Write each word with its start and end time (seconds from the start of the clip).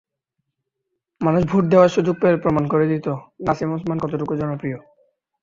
মানুষ 1.21 1.41
ভোট 1.43 1.63
দেওয়ার 1.65 1.89
সুযোগ 1.89 2.15
পেলে 2.21 2.37
প্রমাণ 2.37 2.63
করে 2.67 2.85
দিত, 2.87 3.07
নাসিম 3.45 3.69
ওসমান 3.71 3.97
কতটুকু 3.99 4.33
জনপ্রিয়। 4.35 4.77